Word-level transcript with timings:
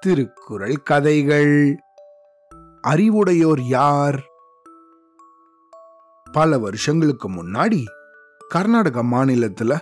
திருக்குறள் 0.00 0.82
கதைகள். 0.82 1.78
அறிவுடையோர் 2.88 3.60
யார்? 3.60 4.22
பல 6.32 6.58
வருஷங்களுக்கு 6.58 7.30
முன்னாடி 7.30 7.84
கர்நாடக 8.48 9.02
மாநிலத்துல 9.02 9.78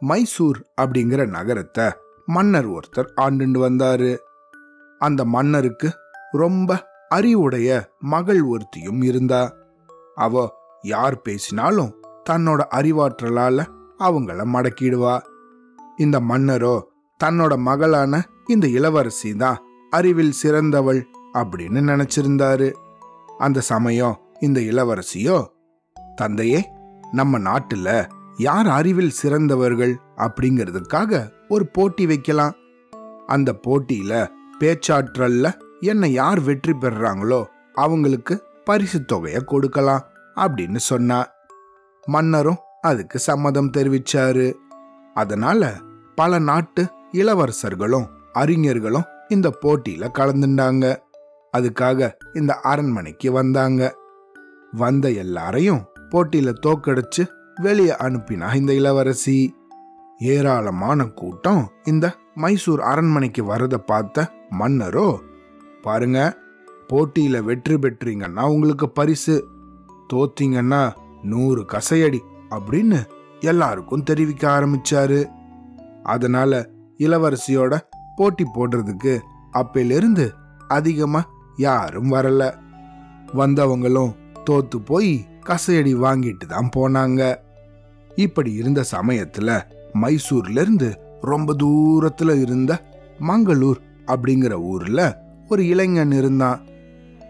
மைசூர் 0.00 0.66
அப்படிங்கிற 0.82 1.26
நகரத்தை 1.26 1.90
மன்னர் 2.26 2.68
ஒருத்தர் 2.68 3.10
ஆண்டுண்டு 3.16 3.68
வந்தாரு. 3.68 4.16
அந்த 4.98 5.24
மன்னருக்கு 5.24 5.94
ரொம்ப 6.30 6.88
அறிவுடைய 7.08 7.90
மகள் 7.98 8.42
ஒருத்தியும் 8.44 9.04
இருந்தா. 9.04 9.52
அவ 10.14 10.52
யார் 10.82 11.22
பேசினாலும் 11.22 11.94
தன்னோட 12.30 12.60
அறிவாற்றலால 12.74 13.66
அவங்கள 13.98 14.44
மடக்கிடுவா. 14.44 15.20
இந்த 15.96 16.20
மன்னரோ 16.20 16.88
தன்னோட 17.24 17.56
மகளான 17.58 18.22
இந்த 18.46 18.66
இளவரசி 18.68 19.30
தான் 19.36 19.58
அறிவில் 19.90 20.38
சிறந்தவள் 20.42 21.00
அப்படின்னு 21.34 21.80
நினைச்சிருந்தாரு. 21.90 22.68
அந்த 23.38 23.60
சமயம் 23.60 24.18
இந்த 24.40 24.60
இளவரசியோ 24.60 25.38
தந்தையே 26.16 26.60
நம்ம 27.12 27.38
நாட்டுல 27.38 27.88
யார் 28.36 28.68
அறிவில் 28.68 29.10
சிறந்தவர்கள் 29.10 29.94
அப்படிங்கிறதுக்காக 30.16 31.30
ஒரு 31.48 31.66
போட்டி 31.66 32.06
வைக்கலாம். 32.06 32.54
அந்த 33.26 33.50
போட்டியில 33.66 34.12
பேச்சாற்றல்ல 34.60 35.46
என்ன 35.80 36.08
யார் 36.08 36.40
வெற்றி 36.40 36.72
பெறுறாங்களோ 36.72 37.44
அவங்களுக்கு 37.74 38.34
பரிசு 38.64 39.04
தொகையை 39.04 39.40
கொடுக்கலாம் 39.40 40.06
அப்படின்னு 40.36 40.76
சொன்னா. 40.76 41.18
மன்னரும் 42.06 42.62
அதுக்கு 42.80 43.18
சம்மதம் 43.18 43.70
தெரிவிச்சாரு. 43.76 44.54
அதனால 45.14 45.72
பல 46.14 46.38
நாட்டு 46.38 46.82
இளவரசர்களும் 47.12 48.06
அறிஞர்களும் 48.32 49.06
இந்த 49.28 49.48
போட்டியில 49.62 50.08
கலந்துட்டாங்க 50.18 50.84
அதுக்காக 51.56 52.10
இந்த 52.34 52.52
அரண்மனைக்கு 52.54 53.32
வந்தாங்க. 53.32 53.94
வந்த 54.72 55.10
எல்லாரையும் 55.10 55.82
போட்டியில 56.10 56.50
தோக்கடிச்சு 56.66 57.22
வெளியே 57.62 57.94
அனுப்பினா 58.00 58.54
இந்த 58.54 58.72
இளவரசி. 58.72 59.54
ஏராளமான 60.18 61.04
கூட்டம் 61.04 61.62
இந்த 61.84 62.06
மைசூர் 62.34 62.80
அரண்மனைக்கு 62.80 63.44
வரத 63.44 63.78
பார்த்த 63.78 64.32
மன்னரோ 64.58 65.08
பாருங்க 65.82 66.38
போட்டியில 66.88 67.42
வெற்றி 67.42 67.74
பெற்றீங்கன்னா 67.74 68.42
உங்களுக்கு 68.42 68.90
பரிசு. 68.90 69.48
தோத்தீங்கன்னா 70.12 70.82
நூறு 71.22 71.62
கசையடி 71.62 72.20
அப்படின்னு 72.50 73.00
எல்லாருக்கும் 73.40 74.02
தெரிவிக்க 74.02 74.44
ஆரம்பிச்சாரு. 74.50 75.20
அதனால 76.02 76.70
இளவரசியோட 77.00 77.78
போட்டி 78.16 78.44
போடுறதுக்கு 78.54 79.18
அப்பிலிருந்து 79.52 80.30
அதிகமா 80.68 81.22
யாரும் 81.56 82.12
வரல. 82.12 82.54
வந்தவங்களும் 83.34 84.14
தோத்து 84.50 84.78
போய் 84.84 85.26
கசையடி 85.46 85.92
வாங்கிட்டு 85.96 86.46
தான் 86.46 86.70
போனாங்க. 86.76 87.36
இப்படி 88.16 88.52
இருந்த 88.52 88.84
சமயத்துல 88.92 89.60
மைசூர்ல 89.94 90.60
இருந்து 90.60 90.98
ரொம்ப 91.20 91.54
தூரத்துல 91.54 92.40
இருந்த 92.40 92.82
மங்களூர் 93.20 93.80
அப்படிங்கிற 94.06 94.52
ஊர்ல 94.52 95.00
ஒரு 95.48 95.66
இளைஞன் 95.66 96.12
இருந்தான். 96.12 96.60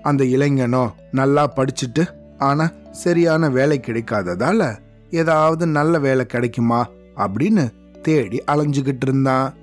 அந்த 0.03 0.25
இளைஞனோ 0.25 0.93
நல்லா 1.13 1.53
படிச்சுட்டு 1.57 2.05
ஆனா 2.39 2.71
சரியான 2.91 3.49
வேலை 3.49 3.81
கிடைக்காததால 3.87 4.79
ஏதாவது 5.11 5.67
நல்ல 5.67 5.99
வேலை 5.99 6.27
கிடைக்குமா 6.27 6.89
அப்படின்னு 7.17 7.65
தேடி 8.03 8.43
அலைஞ்சுக்கிட்டு 8.47 9.07
இருந்தான். 9.07 9.55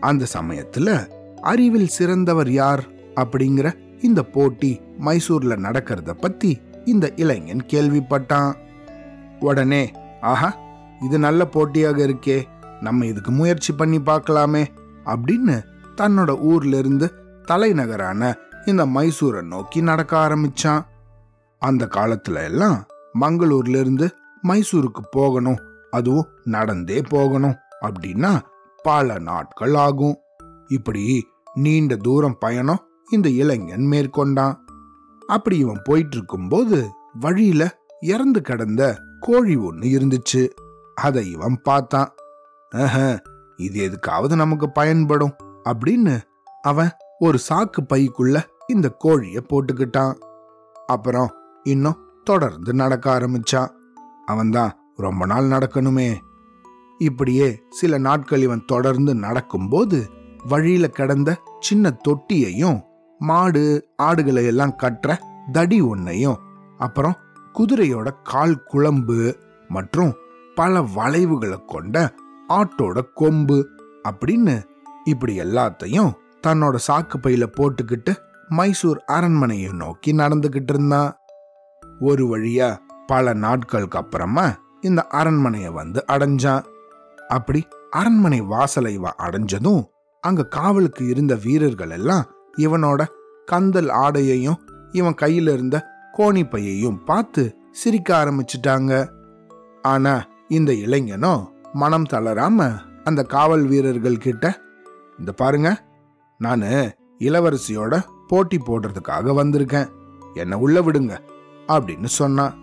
அந்த 0.00 0.26
சமயத்துல 0.32 1.08
அறிவில் 1.40 1.86
சிறந்தவர் 1.86 2.50
யார் 2.50 2.84
அப்படிங்கிற 3.14 3.78
இந்த 4.02 4.22
போட்டி 4.22 4.80
மைசூர்ல 5.04 5.56
நடக்கிறத 5.56 6.10
பத்தி 6.10 6.60
இந்த 6.84 7.12
இளைஞன் 7.16 7.66
கேள்விப்பட்டான். 7.72 8.54
உடனே 9.40 9.92
ஆஹா 10.20 10.56
இது 11.04 11.18
நல்ல 11.18 11.44
போட்டியாக 11.44 12.06
இருக்கே 12.06 12.42
நம்ம 12.80 13.06
இதுக்கு 13.06 13.30
முயற்சி 13.30 13.72
பண்ணி 13.72 13.98
பார்க்கலாமே 13.98 14.66
அப்படின்னு 15.04 15.62
தன்னோட 15.96 16.40
ஊர்ல 16.40 16.76
இருந்து 16.76 17.14
தலைநகரான 17.44 18.34
இந்த 18.66 18.86
மைசூரை 18.86 19.42
நோக்கி 19.42 19.80
நடக்க 19.80 20.28
ஆரம்பிச்சான். 20.28 20.82
அந்த 21.58 21.88
காலத்துல 21.90 22.42
எல்லாம் 22.42 22.86
மங்களூர்ல 23.20 23.80
இருந்து 23.80 24.10
மைசூருக்கு 24.48 25.02
போகணும் 25.10 25.58
அதுவும் 25.90 26.28
நடந்தே 26.44 27.02
போகணும் 27.02 27.54
அப்படின்னா 27.80 28.40
பல 28.82 29.18
நாட்கள் 29.18 29.74
ஆகும் 29.74 30.16
இப்படி 30.66 31.26
நீண்ட 31.54 31.96
தூரம் 31.96 32.38
பயணம் 32.38 32.86
இந்த 33.10 33.28
இளைஞன் 33.28 33.86
மேற்கொண்டான். 33.86 34.64
அப்படி 35.26 35.58
இவன் 35.58 35.80
போயிட்டு 35.84 36.16
இருக்கும்போது 36.16 36.90
வழியில 37.20 37.78
இறந்து 38.00 38.40
கிடந்த 38.40 39.00
கோழி 39.20 39.56
ஒண்ணு 39.56 40.18
இருந்துச்சு. 40.20 40.48
அதை 40.94 41.30
இவன் 41.30 41.60
பார்த்தான். 41.62 42.14
இது 43.56 43.90
எதுக்காவது 43.90 44.36
நமக்கு 44.36 44.70
பயன்படும்? 44.70 45.36
அப்படின்னு 45.64 46.20
அவன் 46.62 46.90
ஒரு 47.18 47.38
சாக்கு 47.48 47.80
பைக்குள்ள 47.92 48.42
இந்த 48.66 48.96
கோழிய 49.04 49.40
போட்டுக்கிட்டான். 49.48 50.14
அப்புறம் 50.86 51.32
இன்னும் 51.62 51.98
தொடர்ந்து 52.24 52.74
நடக்க 52.74 53.18
ஆரம்பிச்சான். 53.18 53.70
அவன்தான் 54.26 54.78
ரொம்ப 54.96 55.26
நாள் 55.26 55.44
நடக்கணுமே. 55.44 56.16
இப்படியே 56.98 57.62
சில 57.70 57.98
நாட்கள் 57.98 58.40
இவன் 58.40 58.64
தொடர்ந்து 58.66 59.14
நடக்கும்போது 59.14 60.10
வழியில 60.48 60.88
கடந்த 60.88 61.38
சின்ன 61.60 62.00
தொட்டியையும் 62.08 62.80
மாடு 63.18 63.88
ஆடுகளை 63.96 64.46
எல்லாம் 64.46 64.76
கட்டுற 64.82 65.18
தடி 65.52 65.82
ஒன்னையும் 65.82 66.36
அப்புறம் 66.78 67.16
குதிரையோட 67.58 68.14
கால் 68.22 68.62
குழம்பு 68.62 69.36
மற்றும் 69.68 70.14
பல 70.54 70.82
வளைவுகளை 70.82 71.64
கொண்ட 71.66 72.14
ஆட்டோட 72.48 73.02
கொம்பு 73.14 73.68
அப்படின்னு 74.08 74.62
இப்படி 75.04 75.38
எல்லாத்தையும் 75.38 76.12
தன்னோட 76.46 76.78
சாக்கு 76.88 77.14
பையில 77.22 77.46
போட்டுக்கிட்டு 77.56 78.16
மைசூர் 78.48 79.02
அரண்மனையை 79.06 79.72
நோக்கி 79.72 80.12
நடந்துகிட்டு 80.12 80.68
இருந்தான். 80.68 81.16
ஒரு 82.00 82.24
வழியா 82.26 82.76
பல 83.06 83.32
நாட்களுக்கு 83.32 83.98
அப்புறமா 83.98 84.58
இந்த 84.80 85.06
அரண்மனையை 85.06 85.70
வந்து 85.70 86.04
அடைஞ்சான். 86.08 86.64
அப்படி 87.28 87.60
அரண்மனை 87.90 88.40
வாசலை 88.40 88.92
இவ 88.94 89.12
அடைஞ்சதும் 89.18 89.82
அங்க 90.20 90.46
காவலுக்கு 90.46 91.06
இருந்த 91.06 91.34
வீரர்கள் 91.34 91.90
எல்லாம் 91.90 92.24
இவனோட 92.56 93.00
கந்தல் 93.46 93.90
ஆடையையும் 94.04 94.58
இவன் 94.92 95.20
கையில 95.20 95.52
இருந்த 95.52 95.76
கோணிப்பையையும் 96.18 96.98
பார்த்து 97.04 97.42
சிரிக்க 97.70 98.10
ஆரம்பிச்சிட்டாங்க. 98.16 98.92
ஆனா 99.82 100.14
இந்த 100.48 100.72
இளைஞனோ 100.72 101.34
மனம் 101.72 102.06
தளராம 102.10 102.68
அந்த 103.04 103.22
காவல் 103.22 103.64
வீரர்கள் 103.66 104.16
கிட்ட 104.16 104.44
இந்த 105.18 105.32
பாருங்க 105.32 105.68
நானு 106.40 106.96
இளவரசியோட 107.18 107.94
போட்டி 108.28 108.58
போடுறதுக்காக 108.58 109.34
வந்திருக்கேன். 109.40 109.88
என்னை 110.34 110.58
உள்ள 110.58 110.80
விடுங்க 110.80 111.14
அப்படின்னு 111.66 112.10
சொன்னான். 112.20 112.54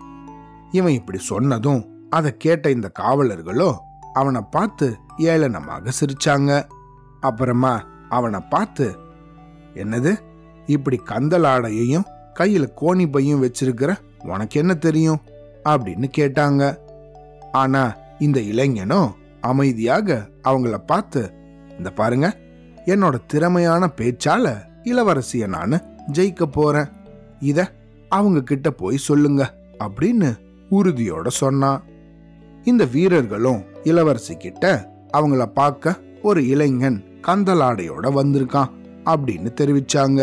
இவன் 0.70 0.92
இப்படி 0.92 1.18
சொன்னதும் 1.18 1.82
அதை 2.10 2.36
கேட்ட 2.36 2.70
இந்த 2.70 2.90
காவலர்களோ 2.98 3.70
அவனை 4.20 4.40
பார்த்து 4.50 4.86
ஏளனமாக 5.18 5.92
சிரிச்சாங்க. 6.00 6.50
அப்புறமா 7.20 7.72
அவனை 8.08 8.40
பார்த்து 8.50 8.86
என்னது? 9.74 10.12
இப்படி 10.66 10.98
கந்தலாடையையும் 11.06 12.06
கையில 12.38 12.64
கோணி 12.80 13.04
பையும் 13.10 13.42
வச்சிருக்கிற 13.42 13.90
உனக்கு 14.24 14.60
என்ன 14.60 14.74
தெரியும்? 14.74 15.20
அப்படின்னு 15.64 16.06
கேட்டாங்க. 16.16 16.62
ஆனா 17.52 17.82
இந்த 18.18 18.40
இளைஞனும் 18.40 19.14
அமைதியாக 19.40 20.28
அவங்கள 20.44 20.76
பார்த்து 20.86 21.22
இந்த 21.78 21.90
பாருங்க 21.90 22.28
என்னோட 22.86 23.16
திறமையான 23.26 23.88
பேச்சால 23.96 24.46
இளவரசிய 24.84 25.46
நான் 25.46 25.80
ஜெயிக்க 26.12 26.44
போறேன். 26.58 26.88
இத 27.40 27.68
அவங்க 28.08 28.40
கிட்ட 28.40 28.70
போய் 28.70 29.06
சொல்லுங்க 29.08 29.42
அப்படின்னு 29.78 30.28
உறுதியோட 30.70 31.28
சொன்னான். 31.42 31.80
இந்த 32.66 32.84
வீரர்களும் 32.84 33.64
இளவரசி 33.84 34.36
கிட்ட 34.36 34.64
அவங்கள 35.16 35.46
பார்க்க 35.46 36.00
ஒரு 36.22 36.46
இளைஞன் 36.46 36.98
கந்தலாடையோட 37.22 38.06
வந்திருக்கான் 38.18 38.72
அப்படின்னு 39.04 39.50
தெரிவிச்சாங்க. 39.60 40.20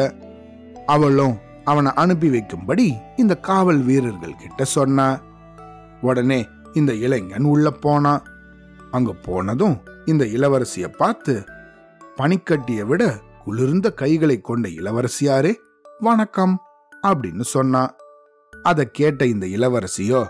அவளும் 0.86 1.36
அவனை 1.64 1.92
அனுப்பி 1.96 2.30
வைக்கும்படி 2.30 2.88
இந்த 3.16 3.36
காவல் 3.36 3.82
வீரர்கள் 3.82 4.36
கிட்ட 4.36 4.64
சொன்னா. 4.64 5.22
உடனே 6.02 6.48
இந்த 6.74 6.94
இளைஞன் 6.94 7.44
உள்ள 7.44 7.72
போனான். 7.72 8.24
அங்க 8.92 9.12
போனதும் 9.12 9.82
இந்த 10.06 10.26
இளவரசிய 10.26 10.88
பார்த்து 10.98 11.44
பனிக்கட்டியை 12.18 12.86
விட 12.86 13.04
குளிர்ந்த 13.44 13.94
கைகளை 13.94 14.42
கொண்ட 14.42 14.70
இளவரசியாரே 14.70 15.54
வணக்கம் 16.00 16.62
அப்படின்னு 17.08 17.42
சொன்னான் 17.42 17.96
அதை 18.64 18.86
கேட்ட 18.92 19.26
இந்த 19.26 19.46
இளவரசியோ 19.46 20.22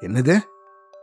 என்னது? 0.00 0.36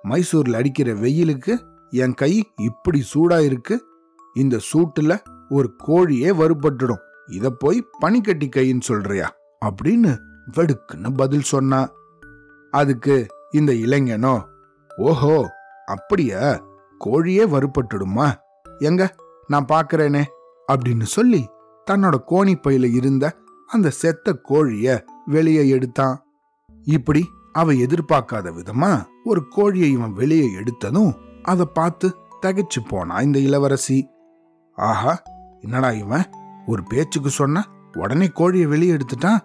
மைசூர்ல 0.04 0.54
அடிக்கிற 0.54 0.94
வெயிலுக்கு 0.94 1.66
என் 1.90 2.14
கை 2.14 2.52
இப்படி 2.56 3.04
சூடா 3.14 3.44
இருக்கு 3.44 3.86
இந்த 4.34 4.60
சூட்டுல 4.74 5.20
ஒரு 5.50 5.76
கோழியே 5.88 6.30
வறுபட்டுடும். 6.34 7.00
இத 7.32 7.50
போய் 7.50 7.88
பனிக்கட்டி 8.00 8.50
கைன்னு 8.56 8.82
சொல்றியா? 8.82 9.32
அப்படின்னு 9.66 10.18
வெடுக்குன்னு 10.58 11.18
பதில் 11.18 11.42
சொன்னா. 11.42 11.92
அதுக்கு 12.72 13.28
இந்த 13.52 13.74
இளைஞனோ 13.74 14.44
ஓஹோ 14.98 15.50
அப்படியா? 15.86 16.64
கோழியே 17.06 17.46
வறுபட்டுடுமா? 17.46 18.34
எங்க 18.80 19.16
நான் 19.48 19.66
பாக்குறேனே 19.66 20.24
அப்படின்னு 20.74 21.04
சொல்லி 21.04 21.48
தன்னோட 21.92 22.16
கோணி 22.30 22.56
பையில 22.68 22.94
இருந்த 22.94 23.38
அந்த 23.68 23.90
செத்த 23.90 24.42
கோழிய 24.50 25.04
வெளியே 25.26 25.70
எடுத்தான். 25.70 26.26
இப்படி 26.84 27.28
அவ 27.54 27.74
எதிர்பார்க்காத 27.74 28.52
விதமா 28.52 29.06
ஒரு 29.24 29.48
கோழியை 29.48 29.92
இவன் 29.92 30.14
வெளியே 30.14 30.50
எடுத்ததும் 30.56 31.14
அதை 31.44 31.66
பார்த்து 31.74 32.16
தகைச்சு 32.46 32.88
போனா 32.88 33.20
இந்த 33.20 33.40
இளவரசி. 33.40 34.10
ஆஹா 34.76 35.22
என்னடா 35.62 35.92
இவன்? 35.92 36.24
ஒரு 36.66 36.84
பேச்சுக்கு 36.84 37.30
சொன்ன 37.30 37.68
உடனே 37.98 38.28
கோழியை 38.28 38.68
வெளியே 38.68 38.98
எடுத்துட்டான்? 38.98 39.40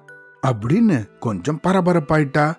அப்படின்னு 0.46 1.18
கொஞ்சம் 1.18 1.60
பரபரப்பாயிட்டா. 1.62 2.54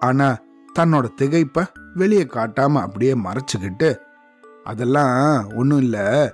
ஆனா 0.00 0.36
தன்னோட 0.78 1.08
திகைப்ப 1.20 1.66
வெளியே 1.94 2.22
காட்டாம 2.22 2.80
அப்படியே 2.80 3.14
மறைச்சுக்கிட்டு 3.14 3.98
அதெல்லாம் 4.64 5.46
ஒன்றும் 5.56 5.78
இல்லை. 5.78 6.32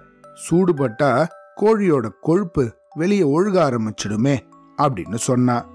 சூடுபட்டா 0.51 1.27
கோழியோட 1.57 2.11
கொழுப்பு 2.21 2.75
வெளியே 2.95 3.23
ஒழுக 3.23 3.69
ஆரம்பிச்சிடுமே 3.69 4.39
அப்படின்னு 4.77 5.15
சொன்னா. 5.15 5.67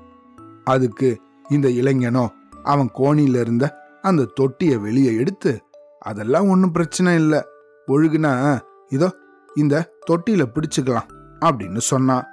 அதுக்கு 0.63 1.21
இந்த 1.49 1.67
இளைஞனோ 1.67 2.37
அவன் 2.63 2.89
கோணியில 2.93 3.39
இருந்த 3.39 3.75
அந்த 4.01 4.25
தொட்டியை 4.25 4.77
வெளியே 4.77 5.15
எடுத்து 5.15 5.61
அதெல்லாம் 5.99 6.49
ஒன்றும் 6.49 6.71
பிரச்சனை 6.71 7.15
இல்லை. 7.15 7.41
ஒழுகுனா 7.87 8.59
இதோ 8.89 9.15
இந்த 9.55 9.89
தொட்டியில 10.09 10.43
பிடிச்சுக்கலாம் 10.43 11.07
அப்படின்னு 11.39 11.77
சொன்னான் 11.77 12.27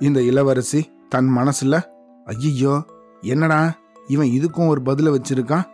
இந்த 0.00 0.22
இளவரசி 0.22 0.90
தன் 1.08 1.36
மனசுல 1.36 1.80
ஐயோ 2.24 2.84
என்னடா 3.20 3.72
இவன் 4.06 4.26
இதுக்கும் 4.26 4.68
ஒரு 4.68 4.80
பதில 4.80 5.16
வச்சிருக்கான்? 5.16 5.66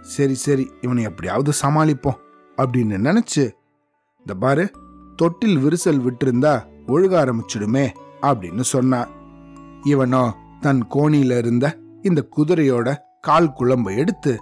சரி 0.00 0.34
சரி 0.34 0.70
இவனை 0.80 1.02
எப்படியாவது 1.02 1.52
சமாளிப்போம் 1.62 2.18
அப்படின்னு 2.58 2.96
நினைச்சு 2.98 3.50
இந்த 4.18 4.34
பாரு 4.34 4.70
தொட்டில் 5.16 5.58
விரிசல் 5.58 6.04
விட்டிருந்தா 6.04 6.62
ஒழுக 6.86 7.24
ஆரம்பிச்சிடுமே 7.24 7.88
அப்படின்னு 8.22 8.60
சொன்னான் 8.60 9.08
இவனோ 9.84 10.30
தன் 10.60 10.86
கோணியில 10.90 11.38
இருந்த 11.38 11.78
இந்த 12.02 12.28
குதிரையோட 12.36 12.94
கால் 13.20 13.52
குழம்பை 13.52 13.96
எடுத்து 13.96 14.38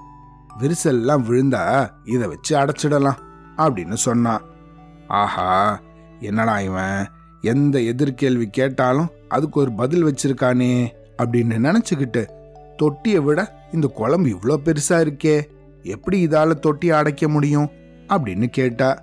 விரிசல்லாம் 0.60 1.22
விழுந்தா 1.28 1.90
இதை 2.04 2.28
வச்சு 2.28 2.56
அடைச்சிடலாம் 2.56 3.20
அப்படின்னு 3.56 3.94
சொன்னான் 3.94 4.42
ஆஹா 5.08 5.78
என்னடா 6.20 6.58
இவன்? 6.58 7.06
எந்த 7.42 7.78
எதிர்கேள்வி 7.78 8.50
கேட்டாலும் 8.50 9.10
அதுக்கு 9.28 9.60
ஒரு 9.60 9.72
பதில் 9.72 10.04
வச்சிருக்கானே 10.04 10.92
அப்படின்னு 11.18 11.58
நினைச்சுக்கிட்டு 11.58 12.26
தொட்டியை 12.76 13.18
விட 13.22 13.52
இந்த 13.72 13.86
குழம்பு 13.86 14.28
இவ்வளோ 14.30 14.56
பெருசா 14.64 15.00
இருக்கே 15.00 15.46
எப்படி 15.82 16.28
இதால 16.28 16.54
தொட்டியை 16.54 16.96
அடைக்க 16.96 17.28
முடியும் 17.28 17.70
அப்படின்னு 18.08 18.46
கேட்டா. 18.50 18.98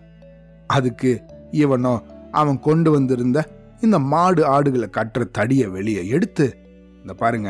அதுக்கு 0.68 1.22
இவனோ 1.52 2.02
அவன் 2.31 2.60
கொண்டு 2.60 2.92
வந்திருந்த 2.92 3.46
இந்த 3.81 4.00
மாடு 4.00 4.46
ஆடுகளை 4.48 4.90
கட்டுற 4.98 5.31
தடியை 5.31 5.68
வெளியே 5.68 6.08
எடுத்து 6.08 6.46
இந்த 7.04 7.14
பாருங்க 7.14 7.50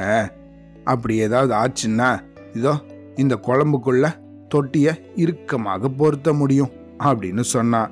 அப்படி 0.83 1.15
ஏதாவது 1.17 1.53
ஆச்சுன்னா 1.53 2.23
இதோ 2.53 2.73
இந்த 3.15 3.35
குழம்புக்குள்ள 3.35 4.05
தொட்டிய 4.49 5.01
இறுக்கமாக 5.15 5.89
பொருத்த 5.89 6.33
முடியும் 6.33 6.71
அப்படின்னு 6.99 7.41
சொன்னான் 7.41 7.91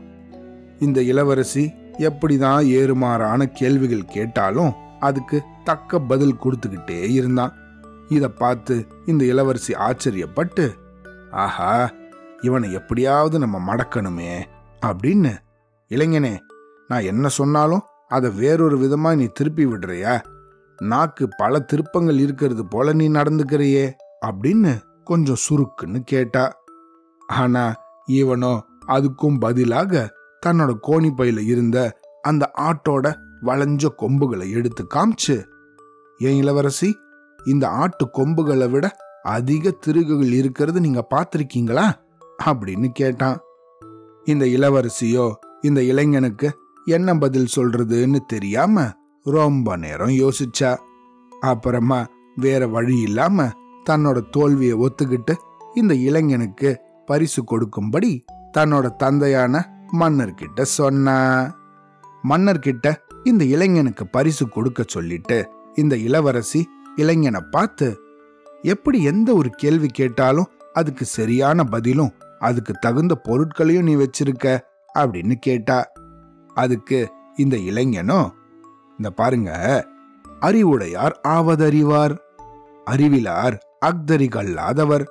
இந்த 0.79 1.01
இளவரசி 1.01 1.73
எப்படிதான் 1.97 2.61
ஏறுமாறான 2.67 3.43
கேள்விகள் 3.43 4.05
கேட்டாலும் 4.05 4.73
அதுக்கு 4.99 5.41
தக்க 5.63 5.99
பதில் 5.99 6.39
கொடுத்துக்கிட்டே 6.43 7.09
இருந்தான். 7.09 7.53
இதை 8.09 8.29
பார்த்து 8.29 8.85
இந்த 9.05 9.25
இளவரசி 9.25 9.73
ஆச்சரியப்பட்டு 9.73 10.71
ஆஹா 11.31 11.91
இவனை 12.41 12.73
எப்படியாவது 12.73 13.39
நம்ம 13.39 13.75
மடக்கணுமே 13.75 14.41
அப்படின்னு. 14.85 15.33
இளைஞனே 15.89 16.37
நான் 16.87 17.03
என்ன 17.03 17.27
சொன்னாலும் 17.27 17.81
அதை 18.07 18.29
வேறொரு 18.29 18.77
விதமா 18.77 19.15
நீ 19.15 19.25
திருப்பி 19.25 19.65
விடுறியா? 19.65 20.21
நாக்கு 20.81 21.27
பல 21.37 21.59
திருப்பங்கள் 21.59 22.19
இருக்கிறது 22.19 22.67
போல 22.67 22.93
நீ 22.93 23.09
நடந்துக்கிறியே 23.09 23.91
அப்படின்னு 24.25 24.79
கொஞ்சம் 25.03 25.35
சுருக்குன்னு 25.49 25.99
கேட்டா. 25.99 26.53
ஆனா 27.27 27.73
இவனோ 28.11 28.59
அதுக்கும் 28.87 29.39
பதிலாக 29.39 30.13
தன்னோட 30.45 30.77
கோணி 30.87 31.09
பையில 31.17 31.43
இருந்த 31.43 31.99
அந்த 32.21 32.51
ஆட்டோட 32.57 33.15
வளைஞ்ச 33.41 33.85
கொம்புகளை 33.95 34.51
எடுத்து 34.51 34.87
காமிச்சு 34.93 35.45
ஏன் 36.17 36.37
இளவரசி 36.37 36.97
இந்த 37.45 37.69
ஆட்டு 37.69 38.09
கொம்புகளை 38.09 38.69
விட 38.69 38.95
அதிக 39.23 39.71
திருகுகள் 39.71 40.31
இருக்கிறது 40.31 40.79
நீங்க 40.79 41.07
பார்த்திருக்கீங்களா? 41.09 41.93
அப்படின்னு 42.43 42.87
கேட்டான். 42.87 43.39
இந்த 44.25 44.45
இளவரசியோ 44.45 45.33
இந்த 45.61 45.83
இளைஞனுக்கு 45.83 46.57
என்ன 46.85 47.15
பதில் 47.15 47.47
சொல்றதுன்னு 47.55 48.19
தெரியாம 48.27 48.91
ரொம்ப 49.23 49.77
நேரம் 49.77 50.09
யோசிச்சா. 50.09 50.77
அப்புறமா 51.39 52.05
வேற 52.35 52.67
வழி 52.67 53.01
இல்லாம 53.01 53.49
தன்னோட 53.89 54.29
தோல்வியை 54.29 54.73
ஒத்துக்கிட்டு 54.73 55.35
இந்த 55.75 55.93
இளைஞனுக்கு 55.93 56.79
பரிசு 57.05 57.43
கொடுக்கும்படி 57.43 58.25
தன்னோட 58.57 58.95
தந்தையான 58.95 59.83
மன்னர்கிட்ட 59.99 60.61
சொன்னா. 60.61 61.17
மன்னர்கிட்ட 62.29 62.95
இந்த 63.23 63.43
இளைஞனுக்கு 63.43 64.07
பரிசு 64.07 64.49
கொடுக்க 64.49 64.83
சொல்லிட்டு 64.87 65.49
இந்த 65.75 65.97
இளவரசி 65.97 66.67
இளைஞனை 66.95 67.41
பார்த்து 67.51 67.99
எப்படி 68.61 69.03
எந்த 69.03 69.33
ஒரு 69.33 69.49
கேள்வி 69.49 69.87
கேட்டாலும் 69.87 70.49
அதுக்கு 70.73 71.05
சரியான 71.05 71.63
பதிலும் 71.63 72.11
அதுக்கு 72.39 72.73
தகுந்த 72.73 73.15
பொருட்களையும் 73.15 73.83
நீ 73.83 73.95
வச்சிருக்க? 73.95 74.59
அப்படின்னு 74.95 75.33
கேட்டா. 75.33 75.91
அதுக்கு 76.53 77.11
இந்த 77.35 77.57
இளைஞனும் 77.57 78.33
இந்த 78.91 79.09
பாருங்க. 79.09 79.51
அறிவுடையார் 80.39 81.19
ஆவதறிவார் 81.27 82.17
அறிவிலார் 82.85 83.57
அக்தரிகல்லாதவர் 83.85 85.03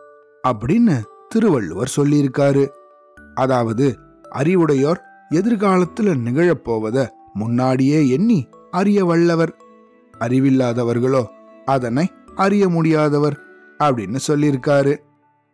அப்படின்னு 0.48 1.02
திருவள்ளுவர் 1.28 1.92
சொல்லியிருக்காரு. 1.96 2.68
அதாவது 3.34 3.98
அறிவுடையோர் 4.30 5.00
எதிர்காலத்துல 5.30 6.14
நிகழப்போவத 6.26 7.08
முன்னாடியே 7.34 8.08
எண்ணி 8.08 8.48
அறிய 8.70 9.04
வல்லவர். 9.04 9.56
அறிவில்லாதவர்களோ 10.18 11.24
அதனை 11.64 12.10
அறிய 12.36 12.68
முடியாதவர் 12.68 13.36
அப்படின்னு 13.78 14.18
சொல்லியிருக்காரு. 14.28 14.96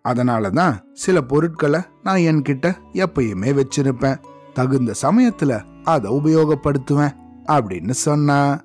அதனால 0.02 0.50
தான் 0.50 0.80
சில 0.92 1.20
பொருட்களை 1.20 1.80
நான் 2.02 2.18
என்கிட்ட 2.18 2.74
எப்பயுமே 2.92 3.60
வச்சிருப்பேன். 3.60 4.20
தகுந்த 4.52 4.94
சமயத்துல 5.02 5.62
அதை 5.84 6.10
உபயோகப்படுத்துவேன். 6.10 7.16
அப்படின்னு 7.48 7.90
சொன்னா. 7.90 8.64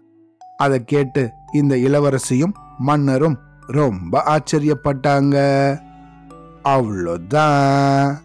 அதை 0.58 0.84
கேட்டு 0.84 1.32
இந்த 1.54 1.76
இளவரசியும் 1.76 2.54
மன்னரும் 2.78 3.38
ரொம்ப 3.68 4.24
ஆச்சரியப்பட்டாங்க. 4.26 5.36
அவ்வளோதான். 6.64 8.18